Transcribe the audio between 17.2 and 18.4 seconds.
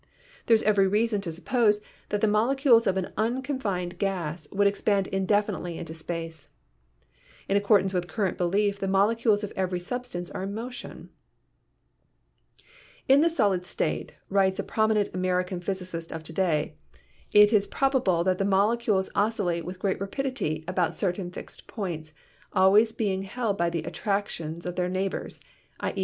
"it is probable that